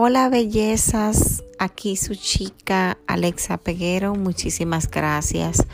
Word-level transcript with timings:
Hola 0.00 0.28
bellezas, 0.28 1.42
aquí 1.58 1.96
su 1.96 2.14
chica 2.14 2.98
Alexa 3.08 3.58
Peguero. 3.58 4.14
Muchísimas 4.14 4.88
gracias 4.88 5.66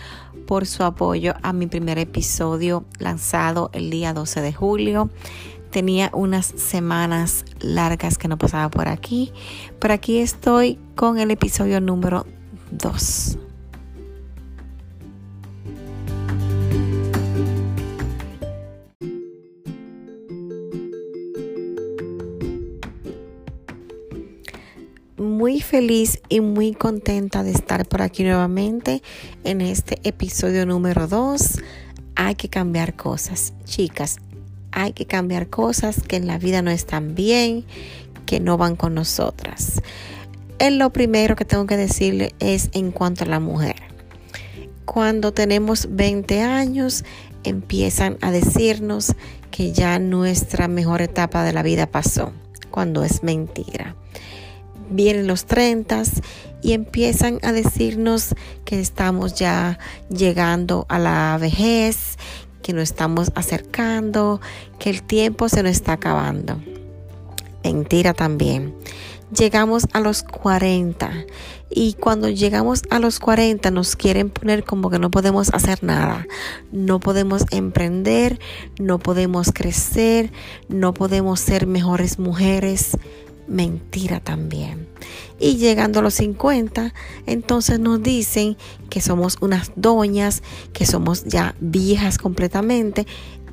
por 0.47 0.65
su 0.65 0.83
apoyo 0.83 1.35
a 1.43 1.53
mi 1.53 1.67
primer 1.67 1.99
episodio 1.99 2.87
lanzado 2.99 3.69
el 3.75 3.91
día 3.91 4.15
12 4.15 4.41
de 4.41 4.55
julio. 4.55 5.11
Tenía 5.71 6.11
unas 6.15 6.47
semanas 6.47 7.45
largas 7.61 8.17
que 8.17 8.29
no 8.29 8.39
pasaba 8.39 8.71
por 8.71 8.89
aquí, 8.89 9.31
pero 9.79 9.93
aquí 9.93 10.17
estoy 10.21 10.79
con 10.95 11.19
el 11.19 11.31
episodio 11.31 11.83
número 11.83 12.25
2. 12.71 13.37
Muy 25.17 25.61
feliz 25.61 26.21
y 26.29 26.41
muy 26.41 26.75
contenta 26.75 27.43
de 27.43 27.53
estar 27.53 27.87
por 27.87 28.03
aquí 28.03 28.25
nuevamente 28.25 29.03
en 29.45 29.61
este 29.61 30.01
episodio 30.03 30.67
número 30.67 31.07
2. 31.07 31.61
Hay 32.17 32.35
que 32.35 32.49
cambiar 32.49 32.95
cosas, 32.97 33.53
chicas. 33.65 34.19
Hay 34.73 34.93
que 34.93 35.07
cambiar 35.07 35.49
cosas 35.49 36.03
que 36.03 36.17
en 36.17 36.27
la 36.27 36.39
vida 36.39 36.63
no 36.63 36.71
están 36.71 37.15
bien, 37.15 37.65
que 38.27 38.41
no 38.41 38.57
van 38.57 38.75
con 38.75 38.95
nosotras. 38.95 39.83
Lo 40.59 40.91
primero 40.91 41.37
que 41.37 41.45
tengo 41.45 41.67
que 41.67 41.77
decirle 41.77 42.35
es 42.41 42.71
en 42.73 42.91
cuanto 42.91 43.25
a 43.25 43.29
la 43.29 43.39
mujer. 43.39 43.77
Cuando 44.85 45.33
tenemos 45.33 45.89
20 45.91 46.43
años, 46.43 47.05
empiezan 47.45 48.19
a 48.21 48.31
decirnos 48.31 49.15
que 49.51 49.73
ya 49.73 49.99
nuestra 49.99 50.67
mejor 50.67 51.03
etapa 51.03 51.45
de 51.45 51.53
la 51.53 51.63
vida 51.63 51.87
pasó, 51.87 52.33
cuando 52.71 53.05
es 53.05 53.23
mentira 53.23 53.95
vienen 54.91 55.27
los 55.27 55.47
30 55.47 56.03
y 56.63 56.73
empiezan 56.73 57.39
a 57.43 57.53
decirnos 57.53 58.35
que 58.65 58.81
estamos 58.81 59.35
ya 59.35 59.79
llegando 60.09 60.87
a 60.89 60.99
la 60.99 61.37
vejez, 61.41 62.17
que 62.63 62.73
nos 62.73 62.85
estamos 62.85 63.31
acercando, 63.35 64.41
que 64.79 64.91
el 64.91 65.03
tiempo 65.03 65.49
se 65.49 65.63
nos 65.63 65.73
está 65.73 65.93
acabando. 65.93 66.61
Mentira 67.63 68.15
también. 68.15 68.75
Llegamos 69.37 69.87
a 69.93 70.01
los 70.01 70.23
40 70.23 71.11
y 71.71 71.95
cuando 71.95 72.29
llegamos 72.29 72.83
a 72.91 72.99
los 72.99 73.19
40 73.19 73.71
nos 73.71 73.97
quieren 73.97 74.31
poner 74.31 74.65
como 74.65 74.91
que 74.91 74.99
no 74.99 75.11
podemos 75.11 75.53
hacer 75.53 75.83
nada, 75.83 76.27
no 76.71 77.01
podemos 77.01 77.45
emprender, 77.51 78.39
no 78.79 78.99
podemos 78.99 79.51
crecer, 79.53 80.31
no 80.69 80.95
podemos 80.95 81.41
ser 81.41 81.67
mejores 81.67 82.19
mujeres, 82.19 82.97
mentira 83.47 84.21
también. 84.21 84.89
Y 85.39 85.57
llegando 85.57 85.99
a 85.99 86.03
los 86.03 86.15
50, 86.15 86.95
entonces 87.27 87.81
nos 87.81 88.03
dicen 88.03 88.57
que 88.91 89.01
somos 89.01 89.39
unas 89.41 89.73
doñas, 89.77 90.43
que 90.73 90.87
somos 90.87 91.25
ya 91.25 91.55
viejas 91.61 92.19
completamente, 92.19 93.07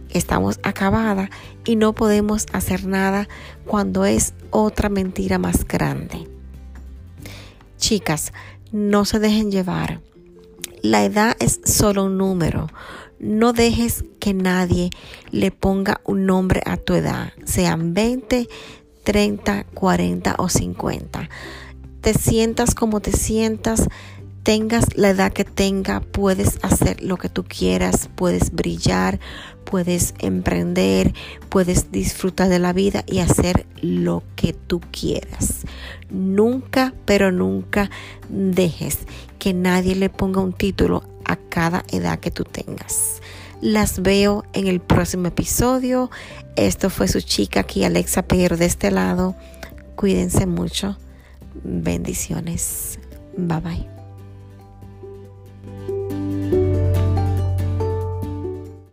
estamos 0.09 0.59
acabadas 0.63 1.29
y 1.65 1.75
no 1.75 1.93
podemos 1.93 2.45
hacer 2.53 2.85
nada 2.85 3.27
cuando 3.65 4.05
es 4.05 4.33
otra 4.49 4.89
mentira 4.89 5.37
más 5.37 5.67
grande. 5.67 6.27
Chicas, 7.77 8.33
no 8.71 9.05
se 9.05 9.19
dejen 9.19 9.51
llevar. 9.51 10.01
La 10.81 11.03
edad 11.03 11.35
es 11.39 11.59
solo 11.63 12.05
un 12.05 12.17
número. 12.17 12.67
No 13.19 13.53
dejes 13.53 14.03
que 14.19 14.33
nadie 14.33 14.89
le 15.29 15.51
ponga 15.51 16.01
un 16.05 16.25
nombre 16.25 16.61
a 16.65 16.77
tu 16.77 16.95
edad, 16.95 17.33
sean 17.45 17.93
20, 17.93 18.47
30, 19.03 19.65
40 19.73 20.35
o 20.37 20.49
50. 20.49 21.29
Te 22.01 22.13
sientas 22.13 22.73
como 22.75 22.99
te 22.99 23.11
sientas, 23.11 23.87
tengas 24.43 24.97
la 24.97 25.09
edad 25.09 25.31
que 25.31 25.45
tenga, 25.45 25.99
puedes 25.99 26.57
hacer 26.63 27.01
lo 27.03 27.17
que 27.17 27.29
tú 27.29 27.43
quieras, 27.43 28.09
puedes 28.15 28.51
brillar, 28.51 29.19
puedes 29.65 30.13
emprender, 30.19 31.13
puedes 31.49 31.91
disfrutar 31.91 32.49
de 32.49 32.59
la 32.59 32.73
vida 32.73 33.03
y 33.07 33.19
hacer 33.19 33.65
lo 33.81 34.23
que 34.35 34.53
tú 34.53 34.81
quieras. 34.91 35.65
Nunca, 36.09 36.93
pero 37.05 37.31
nunca 37.31 37.89
dejes 38.29 38.99
que 39.39 39.53
nadie 39.53 39.95
le 39.95 40.09
ponga 40.09 40.41
un 40.41 40.53
título 40.53 41.03
a 41.25 41.35
cada 41.35 41.85
edad 41.91 42.19
que 42.19 42.31
tú 42.31 42.43
tengas. 42.43 43.21
Las 43.61 44.01
veo 44.01 44.43
en 44.53 44.67
el 44.67 44.79
próximo 44.79 45.27
episodio. 45.27 46.09
Esto 46.55 46.89
fue 46.89 47.07
su 47.07 47.21
chica 47.21 47.61
aquí, 47.61 47.83
Alexa 47.83 48.23
Pero 48.23 48.57
de 48.57 48.65
este 48.65 48.91
lado. 48.91 49.35
Cuídense 49.95 50.47
mucho. 50.47 50.97
Bendiciones. 51.63 52.99
Bye 53.37 53.59
bye. 53.59 54.00